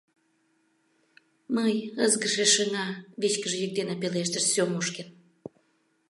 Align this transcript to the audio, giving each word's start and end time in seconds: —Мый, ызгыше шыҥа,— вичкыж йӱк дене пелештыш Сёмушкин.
—Мый, 1.55 1.75
ызгыше 2.05 2.45
шыҥа,— 2.53 2.87
вичкыж 3.21 3.53
йӱк 3.61 3.71
дене 3.79 3.95
пелештыш 4.01 4.43
Сёмушкин. 4.53 5.09